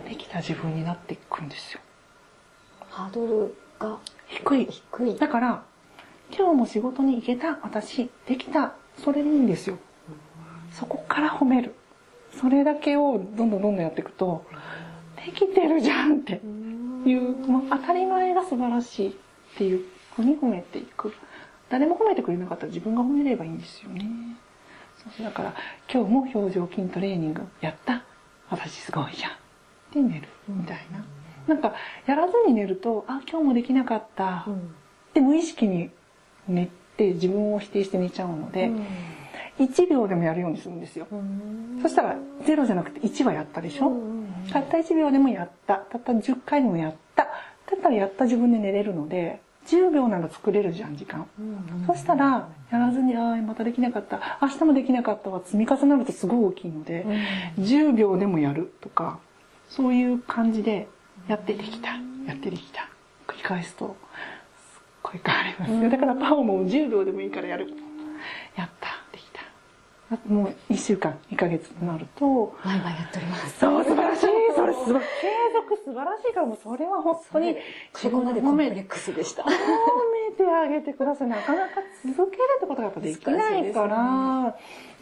[0.07, 1.79] できた自分になっていくんですよ。
[2.87, 3.97] ハードルが
[4.27, 4.65] 低い。
[4.67, 5.17] 低い。
[5.17, 5.63] だから、
[6.37, 9.79] 今日も仕事に行けた、私、できた、それでいいんですよ。
[10.71, 11.75] そこから褒める。
[12.39, 14.45] それだけをどんどんどんどんやっていくと、
[15.25, 16.41] できてるじゃんって
[17.05, 19.13] いう、まあ、当たり前が素晴らしいっ
[19.57, 21.13] ていうふうに褒めていく。
[21.69, 24.05] 誰も褒めてくれなかったら自分が褒めればいいんですよね。
[24.97, 25.53] そうだから
[25.91, 28.03] 今日も表情筋トレーニングやった。
[28.49, 29.31] 私すごいじゃん。
[29.93, 31.03] で寝るみたいな。
[31.47, 31.73] なんか
[32.05, 34.45] やらずに寝ると、あ、今日もできなかった。
[35.13, 35.89] で無意識に
[36.47, 38.71] 寝て自分を否定して寝ちゃうので、
[39.59, 41.07] 1秒でもやるようにするんですよ。
[41.81, 43.91] そしたら0じゃなくて1はやったでしょ？
[44.51, 45.75] たった1秒でもやった。
[45.75, 47.23] たった10回でもやった。
[47.23, 51.27] だったらやった自分で寝れるので、10秒なら作れるじゃん、時間。
[51.87, 54.39] そしたら、やらずに、ああ、またできなかった。
[54.41, 57.05] 明日もできなかったは積み重なるとすごい大きいので、
[57.59, 59.19] 10秒でもやるとか、
[59.69, 60.87] そういう感じで、
[61.27, 61.91] やってできた。
[62.27, 62.89] やってできた。
[63.27, 63.95] 繰り返すと、
[64.55, 65.89] すっごい変わりますよ。
[65.89, 67.67] だからパオも10秒でもいいからやる。
[70.27, 72.53] もう1週間、2ヶ月になると。
[72.63, 73.59] 毎晩やっております。
[73.59, 74.25] そう、素晴らしい。
[74.55, 75.01] それすごい。
[75.01, 75.07] 継
[75.53, 77.55] 続素晴らしいから、もうそれは本当に。
[77.93, 79.43] ここまでコンプレックスでした。
[79.43, 79.55] 褒め
[80.35, 81.29] てあげてください。
[81.29, 84.57] なかなか続けるってことがやっぱできないから、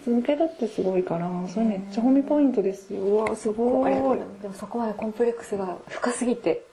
[0.06, 3.02] 続けるってすごいから、それめっちゃ褒めポイントですよ。
[3.02, 3.94] うわ、すごい。
[4.42, 6.66] でもそこまでコンプレックスが深すぎて、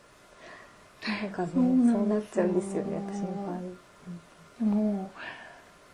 [1.23, 3.61] なんかねそうなっちゃうんですよね私の場合。
[4.59, 5.11] でも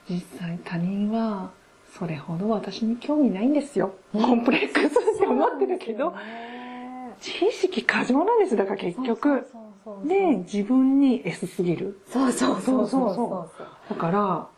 [0.09, 1.51] 実際他人は
[1.99, 3.95] それほど私に興味ないんですよ。
[4.13, 6.15] コンプレックスって思ってるけど、
[7.21, 9.47] 自意識過剰なんですだから結局。
[10.07, 12.01] で、自分に S すぎる。
[12.07, 13.51] そうそうそうそうそ
[13.91, 13.95] う。
[13.95, 14.49] だから、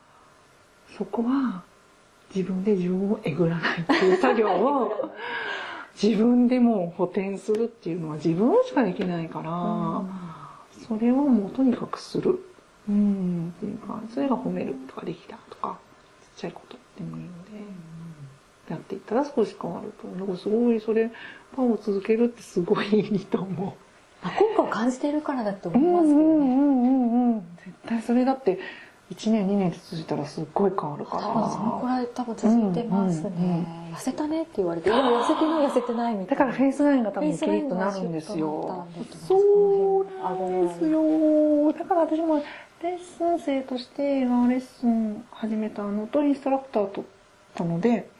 [0.96, 1.64] そこは
[2.34, 5.10] 自分で自分をえぐらないっていう作業を
[6.00, 10.02] 自分でも補填するっていうのは自分しかできないから、
[10.86, 12.38] それをもうとにかくする。
[12.88, 15.78] うん、っていうか、それが褒めるとかできたとか、
[16.22, 17.50] ちっちゃいことでもいいので、
[18.70, 20.08] やっていったら少し変わると。
[20.08, 21.10] なんかすごい、それ、
[21.54, 23.72] パンを続けるってすごいいいと思う。
[24.26, 26.24] 効果を感じているからだと思いますけどね。
[26.24, 27.56] うんうんうんうん。
[27.64, 28.58] 絶対それだって、
[29.12, 31.22] 1年2年続いたらすっごい変わるから。
[31.22, 36.44] そのくらい多分続いてますね、うんうんうん、痩せたねって言われていや痩せてない痩せてないみたいな。
[36.44, 38.86] だからフェイスラインが多分キリッとなるんですよ。
[39.28, 39.36] そ
[40.00, 41.72] うなんですよ。
[41.74, 42.42] だから私も
[42.84, 47.04] レッスン生として映画レッスン始めたのとインストラクターとっ
[47.54, 48.10] たので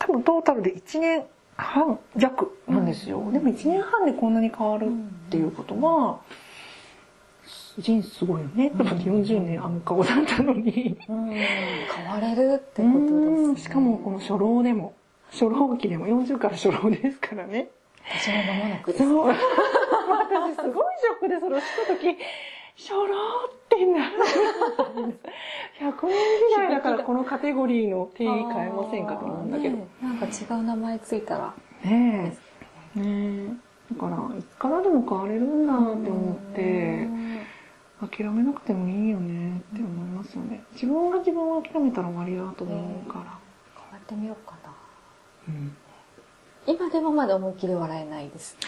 [0.00, 1.24] 多分トータルで1年
[1.56, 6.18] 半弱なんですよ、うん、でも1年半でこんなに変わるっていうことは、
[7.78, 8.70] 人すごいよね。
[8.70, 10.98] だって40年あの顔だったのに。
[11.08, 13.60] うん、変われるってことですね。
[13.60, 14.94] しかもこの初老でも、
[15.30, 17.68] 初老期でも40から初老ですからね。
[18.20, 19.04] 私も間もなくです。
[19.04, 19.28] そう。
[19.32, 22.16] 私すごいショックでそれを知った時、
[22.76, 23.08] 初老っ
[23.70, 24.16] てなる。
[25.80, 26.16] 100年
[26.50, 29.76] 時代だからこのカテゴリーの定義変えませんかと思うんだけど。
[29.76, 31.54] ね、なんか違う名前ついたら。
[31.82, 32.36] ね
[32.94, 33.00] え。
[33.00, 33.50] ね
[33.90, 33.94] え。
[33.94, 37.08] だから、いつからでも変われるんだって思って、
[38.00, 40.62] 諦めなくてもいいよねって思いますよね。
[40.72, 43.24] 自分が自分を諦めたら終わりだと思うから。
[43.74, 44.74] 変わってみようかな。
[45.48, 45.76] うん。
[46.66, 48.58] 今でもまだ思いっきり笑えないです。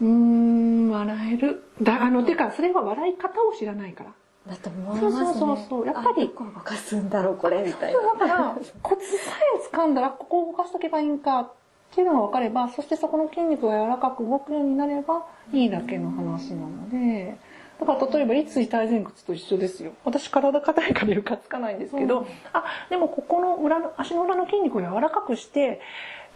[0.00, 1.64] うーん、笑える。
[1.82, 4.12] だ、あの、てか、それは笑い方を知らないから。
[4.48, 5.10] だと思いますね。
[5.10, 5.86] そうそうそう。
[5.86, 6.28] やっぱり。
[6.28, 8.00] ここ動かすんだろう、これ、みたいな。
[8.00, 9.32] だから、コツさ
[9.72, 17.36] え掴んだら、ここを動かしとけばいいんかっていうのが分かれば、そしてそこの筋肉が柔らかく動くようになればいいだけの話なので、
[17.78, 19.92] だから例えば立位体前屈と一緒ですよ。
[20.04, 25.80] 私体硬いから床つかないんですけど、うん、あ、でもここの裏の、足の裏の筋肉を柔らかくして、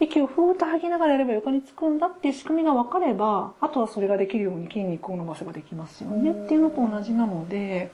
[0.01, 7.91] 息をふーっと吐きながらやれば床につくんだっていう仕組みが分かれば、あとはそれができるように筋肉を伸ばせばできますよね、うん、っていうのと同じなので、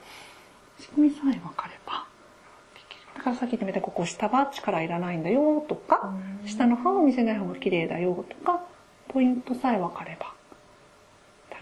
[0.80, 2.06] 仕組みさえ分かれば。
[3.14, 6.14] だからさっき言ったみたここ下は力いらないんだよとか、
[6.46, 8.62] 下の歯を見せない方が綺麗だよとか、
[9.08, 10.32] ポイントさえ分かれば。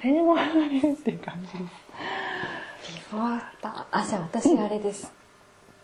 [0.02, 1.62] 誰にも離れるっていう感じです。
[2.92, 5.15] ビフォータあ、じゃあ私あれです。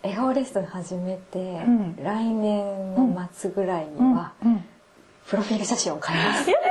[0.02, 4.32] 笑顔レッスン始めて、うん、来年の末ぐらいには、
[5.28, 6.50] プロフィール写真を買います。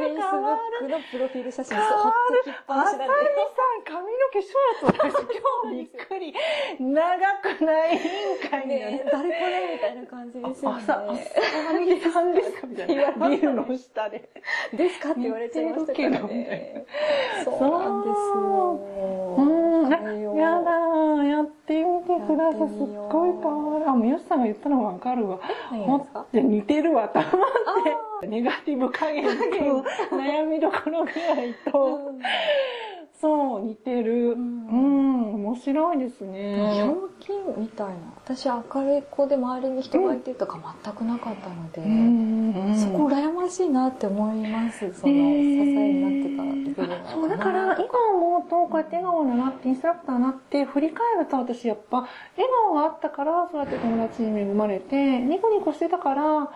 [0.00, 3.04] フェイスブックのプロフィール写真、ほっときっぱなしなんで。
[3.04, 3.08] あ
[3.54, 5.14] さん、髪の毛ショートだし、
[5.62, 6.34] 今日びっくり。
[6.80, 9.02] 長くない委員会ね。
[9.12, 10.82] 誰これみたいな感じですよね。
[10.82, 11.22] 朝、朝
[11.74, 13.28] 髪さんですかみたいな。
[13.28, 14.30] ビルの下で。
[14.72, 16.86] ですかって言われちゃいましたけどね。
[17.44, 19.49] そうなんですよ。
[19.96, 20.70] うん、やだ
[21.24, 22.68] やってみてください。
[22.68, 23.88] すっごい変わる。
[23.88, 25.38] あ、もうよしさんが言ったのわかるわ。
[26.20, 27.32] って似てるわ、と思っ
[28.22, 28.26] て。
[28.26, 29.32] ネガティブ加減と
[30.14, 32.12] 悩みどころぐらいと、
[33.20, 34.32] そう、似てる。
[34.32, 36.72] うん、面白いですね。
[36.74, 37.94] ひょうきんみたいな。
[38.24, 44.78] 私明るい子で周りに人がいてとか全くなかったので、そこ羨ましいなって思います。
[44.78, 56.50] その支えになってた部分そう、だから今思うと、こうやって笑顔になって、インストラクターになって、振り返ると私やっぱ、笑顔があったから、そうやって友達に恵まれて、ニコニコしてたから、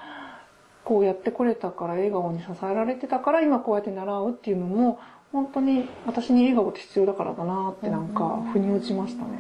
[0.85, 4.99] こうやってこれたから笑顔に支えられてたから今こうやって習うっていうのも
[5.35, 9.31] 本当に私に笑顔って必要だからだなってなんか腑に落ちましたね。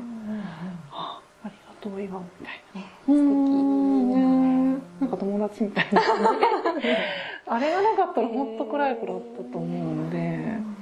[0.90, 2.83] ありがとう笑顔みたいな。
[2.83, 4.83] 素敵ね。
[4.98, 6.02] なんか友達みたいな。
[7.46, 10.74] あれがなかったら本当暗い子だったと思うので。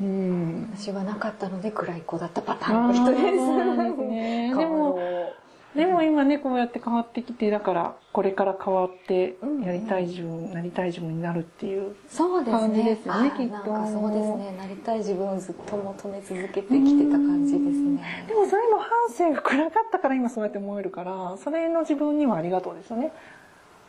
[0.00, 4.02] うん、私はなかったので暗い子だったパターンの人です。
[4.02, 4.98] ね、 でも
[5.74, 13.64] でも今ね、こうやって変わってきて、だから、これから変わって、やりたい自分、なりたい自分になるっていう感じですよね、きっと。
[13.86, 14.54] そうですね。
[14.56, 18.24] なりたい自分をずっと求め続けてきてた感じですね。
[18.28, 23.12] でもそれの反省が暗かったから今そうやって思えるから、それの自分にはありがとうですよね。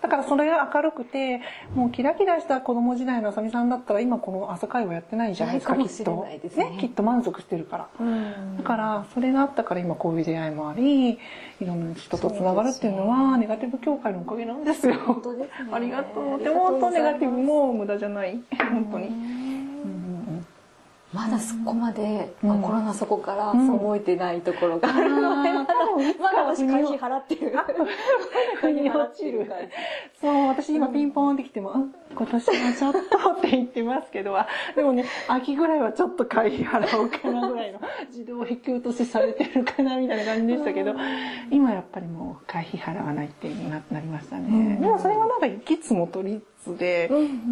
[0.06, 1.42] だだからそれが明るくて、
[1.74, 6.78] もうキラキラした子供時代のあさみさんだったら今この朝会はやってないじゃないですか、ないかもしれないですねね。
[6.80, 7.88] きっと満足してるから。
[8.00, 11.18] うんだから、それがあったから今こういう出会いもあり、い
[11.62, 14.96] ろんな人と繋がるっていうのは、ネガティブ協会のおかげなんですよ。
[15.72, 16.44] ありがとう。
[16.44, 18.40] でも本当ございますネガティブも無駄じゃない。
[18.58, 19.55] 本当に。
[21.16, 25.76] まだそこまでうん心の底からうんそう思えてないところがあるので、まだ
[26.20, 27.54] まだ私会費払ってる。
[28.62, 29.50] 腑に落ちる。
[30.20, 31.80] そう、私今ピンポンってきても、あ
[32.16, 33.00] 今年はちょっと
[33.40, 40.94] って言ってますけど、あ でもね、秋ぐらいはちょっと会費払おうかなぐらいの 自動引き落としされてるかなみたいな感じでしたけど、
[41.52, 44.78] 今やっぱりもう会費払わないってななりましたね。
[44.82, 47.08] でもそれがなんかいきつも取りつで、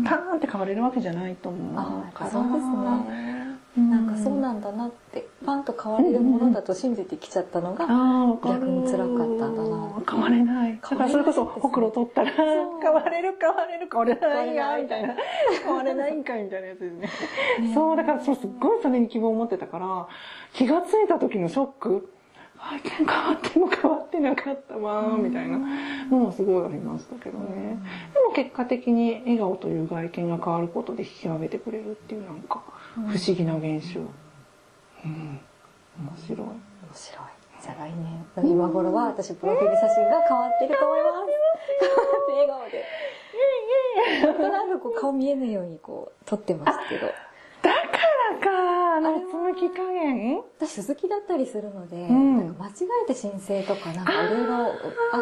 [0.05, 2.29] パーンって変われるわけじゃないと思あうから。
[2.31, 3.52] そうですね。
[3.75, 7.87] うんなんかそうなんだなって、パンと変われるものだと信じてきちゃったのが。
[8.43, 10.79] 逆に辛かったんだな変われない。
[10.79, 15.15] だからそれこそ、ほくろ取ったら、変われる変われる変われないや、みたいな
[15.63, 15.81] 変わ。
[15.81, 17.09] れないんかい、みたいなやつですね。
[17.73, 20.07] そう、だからそう、すっごいそれに希望を持ってたから、
[20.53, 22.13] 気がついた時のショック、
[22.59, 25.59] あ、変わっても変わってなかったわ、みたいな
[26.09, 27.77] のはすごいありましたけどね。
[28.13, 32.63] でも結果的に笑顔という外見が変わることで引き上げてくれるっていうなんか、
[32.95, 33.99] 不思議な現象。
[33.99, 35.39] うん。
[35.99, 36.39] 面白い。
[36.39, 36.57] 面
[36.93, 37.25] 白い。
[37.61, 37.91] じゃあ来
[38.35, 41.31] 年、今頃は私プロフィール写真が変わってると思います。
[41.79, 42.85] 変わって笑顔で。
[44.21, 47.07] なんとなくこう顔見えないようにこう撮ってますけど。
[47.07, 47.13] だ
[47.71, 47.77] か
[48.31, 50.41] らか、あの、つむき加減？
[50.59, 52.71] 私鈴木だったりするので、んなんか間違
[53.05, 54.73] えて申請とかなんかいろいろあっ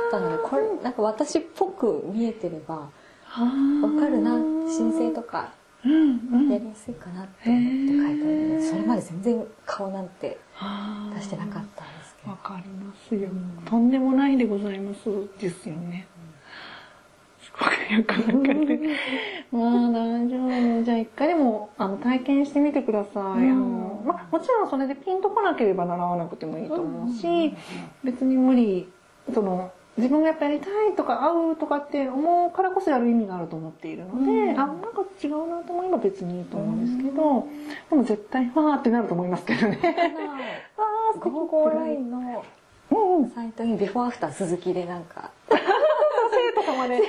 [0.10, 2.90] たので、これなんか私っぽく見えてれば、わ
[4.00, 4.32] かるな、
[4.68, 5.54] 申請とか。
[5.84, 10.40] やりやすいかなって思って書いてあるので、それまで全然顔なんて
[11.16, 12.38] 出してなかったんですけどわ。
[12.38, 13.30] かりますよ。
[13.66, 15.10] とんでもないでございます。
[15.40, 16.08] ですよね。
[17.42, 18.80] すごくよくわかる。
[19.52, 20.46] まあ大丈
[20.80, 20.84] 夫。
[20.84, 23.22] じゃあ一回でもあの体験してみてください。
[23.22, 27.56] あのまあもちろんそれでピンとこなければ習わなくてもいいと思うし、
[28.04, 28.88] 別に無理、
[29.34, 37.48] その、自分がやっぱやりたいとか合うとかって思うからこそやる意味があると思っているので、あ、なんか違うなと思えば別にいいと思うんですけど、
[37.90, 39.80] でも絶対わーってなると思いますけどね。
[40.78, 42.44] あー、素敵ゴーゴーラインの。
[42.92, 43.24] うん。
[43.24, 43.30] うん。
[43.32, 45.32] サイトにビフォーアフター付きでなんか、
[46.32, 47.04] 生徒様で、ぜ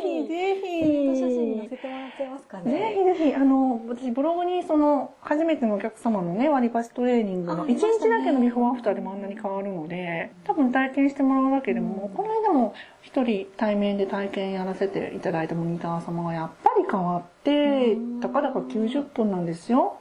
[0.00, 1.06] ひぜひ。
[1.16, 2.60] 写真載せてもらっちゃいますかね。
[2.62, 19.96] ぜひぜひ、あの、私ブログにその、初めてのお客様のね、割り箸トレーニングの、あ1日だけのビフォーアフターでもあんなに変わるので、多分体験してもらうだけでも、この間も一人対面で体験やらせていただいたモニター様がやっぱり変わって、たかだか90分なんですよ。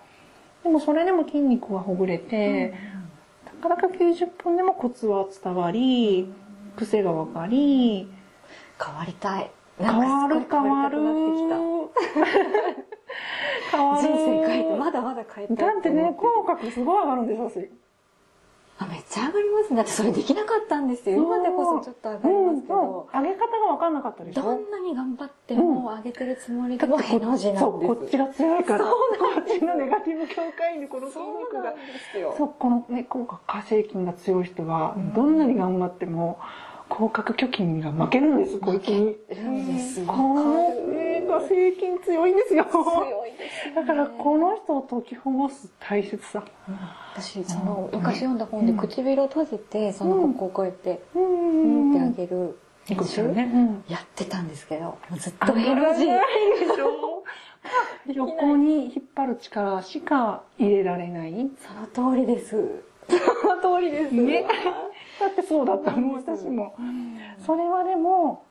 [0.64, 2.74] でもそれでも筋肉はほぐれて、
[3.46, 6.32] たかだか90分でもコツは伝わり、
[6.78, 8.08] 癖が分かり、
[8.84, 9.52] 変わりたい。
[9.80, 11.00] 変わる変わる。
[11.00, 11.20] 変わ。
[11.20, 11.92] る。
[13.72, 15.58] 人生変えて、まだまだ変えたい。
[15.58, 17.66] だってね口角すごい上がるんですよ
[18.80, 19.76] あめっちゃ上がりますね。
[19.78, 21.18] だってそれできなかったんですよ。
[21.18, 23.06] 今でこそちょっと上がりますけど、うんうん。
[23.06, 24.42] 上げ方が分かんなかったでしょ。
[24.42, 27.96] どんなに頑張っても上げてるつもりでもへの字なそうんです。
[27.96, 28.86] こっちが強いから。
[28.86, 31.76] そうこっちのネガティブ境界にこの筋肉が。
[32.36, 36.40] そうこのね口角下性筋が強い人はどんなに頑張っても
[36.92, 39.16] 口角虚筋が負けるんですこいつに。
[40.06, 42.66] このね下性筋強いんですよ。
[42.66, 43.76] 強いですね。
[43.76, 46.44] だからこの人を解きほぐす大切さ。
[47.16, 51.92] 私その昔読んだ本で唇を閉じてそのここをこうやってううん。
[51.94, 53.50] んってあげる練習ね。
[53.54, 53.84] うん。
[53.88, 56.20] やってたんですけどずっあとへの字ない
[56.60, 57.24] でしょ。
[58.14, 61.50] 横に引っ張る力しか入れられない。
[61.94, 62.84] その通りです。
[63.08, 64.14] その通りです。
[64.16, 64.46] ね。
[65.22, 66.76] だってそうだったもん、私も。
[67.46, 68.44] それはでも、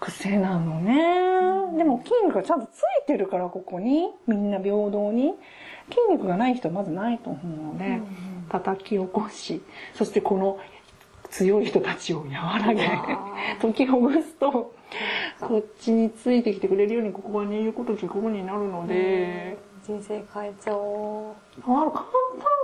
[0.00, 1.76] 癖なのね。
[1.76, 4.10] でも筋肉がちゃんとついてるから、ここに。
[4.26, 5.34] みんな平等に。
[5.90, 8.00] 筋肉がない人はまずないと思うので、
[8.48, 9.62] 叩き起こし、
[9.94, 10.58] そしてこの
[11.30, 12.86] 強い人たちを和らげ、
[13.60, 14.72] 解きほぐすと、
[15.40, 21.34] こっちについてきてくれるように、ここにいることでここになるので、人生変えちゃお
[21.66, 21.72] う。
[21.72, 22.04] ある簡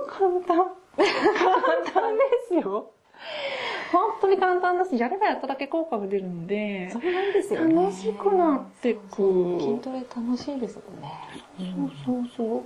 [0.06, 0.84] 単簡単。
[0.96, 2.93] 簡単ですよ
[3.92, 7.74] 本当に簡単だしやればやっただけ効果が出るのでそうなんですよね。
[7.74, 9.58] 楽しくなってく。
[9.60, 11.12] 筋トレ楽しいですよね。
[11.58, 12.62] そうそうそう。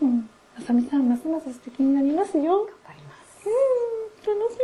[0.00, 2.64] うんあさみさんますます素敵になりますよ。
[2.64, 3.48] 頑張ります。
[3.48, 4.58] うん楽し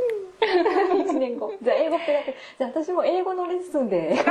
[0.96, 1.12] み。
[1.12, 1.52] 1年後。
[1.62, 4.16] じゃあ英語ペラペラじゃあ私も英語のレッスンで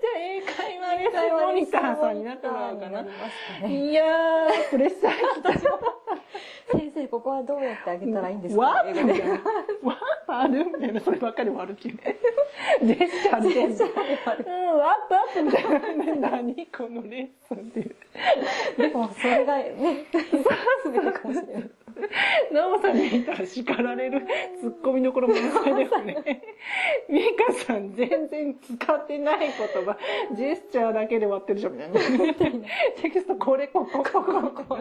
[0.00, 3.00] じゃあ英会話レッスンモニターさんになってもらおうかな
[3.68, 5.52] いやープレッシャーきた
[6.72, 8.60] 先生ここはどうやってあげたらいいんですか？
[8.62, 9.40] わっ英語でみたいなわ
[10.28, 12.16] あるみたいな、そればっかりもあるっていうね。
[12.84, 13.48] ジェスチャーで。
[13.48, 14.46] ジェスチャーである。
[14.46, 15.64] うん、アップアップみたい
[16.20, 16.30] な。
[16.30, 16.66] 何？
[16.66, 17.96] このレッスンっていう。
[18.78, 21.70] でも、それがね、すべてかもしれない。
[22.52, 24.26] ナオさんに見たら叱られる
[24.60, 26.42] ツッコミどころ満載ですね。
[27.08, 29.96] ミカさん全然使ってない言葉、
[30.34, 31.98] ジェスチャーだけで割ってるじゃんみたいな。
[33.02, 34.78] テキストこれこここここ。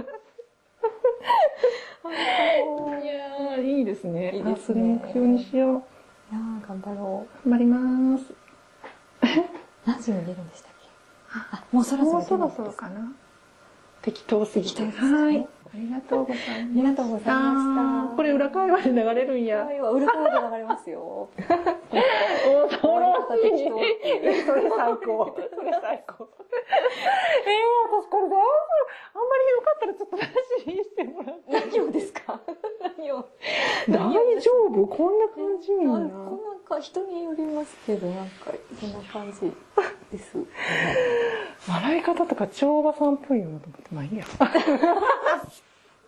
[3.01, 4.31] いやいいですね。
[4.35, 4.99] いいですね。
[5.03, 5.69] 目標にしよう。
[5.71, 7.49] いや頑張ろう。
[7.49, 8.33] 頑張ります。
[9.85, 10.85] 何時に出るんでしたっけ？
[11.57, 12.13] あ、もうそろそろ。
[12.13, 13.11] もうそろそろかな。
[14.01, 14.83] 適当すぎて。
[14.85, 15.47] はい。
[15.71, 16.51] ありがとうございます。
[16.51, 18.15] ありがとうございました。
[18.15, 19.63] これ裏会話で流れるんや。
[19.63, 21.29] 裏会話で流れますよ。
[21.37, 23.69] 恐ろしい。
[24.45, 25.35] それ最高。
[25.35, 26.27] それ最高。
[27.45, 28.41] ええー、私これ大丈夫
[29.13, 30.25] あんまりよかったらちょっと話
[30.83, 31.43] してもらって。
[31.51, 32.41] 何をですか？
[32.97, 33.29] 何を？
[33.87, 34.87] 大丈夫？
[34.87, 35.99] こんな感じみんな。
[35.99, 36.09] なん
[36.67, 39.53] か人によりますけど、なんかそんな感じ
[40.11, 40.37] です。
[41.67, 44.25] 笑い方とか超おばさんっぽいよなと思って、まあいいや。